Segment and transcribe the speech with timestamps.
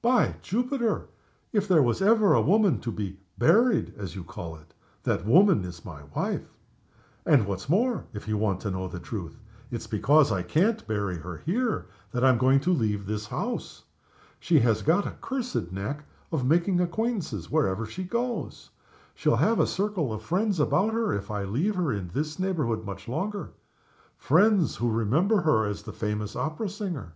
[0.00, 1.08] By Jupiter!
[1.52, 4.72] if ever there was a woman to be 'buried' (as you call it),
[5.02, 6.48] that woman is my wife.
[7.26, 9.36] And, what's more, if you want the truth,
[9.70, 13.84] it's because I can't bury her here that I'm going to leave this house.
[14.40, 18.70] She has got a cursed knack of making acquaintances wherever she goes.
[19.14, 22.86] She'll have a circle of friends about her if I leave her in this neighborhood
[22.86, 23.50] much longer.
[24.16, 27.12] Friends who remember her as the famous opera singer.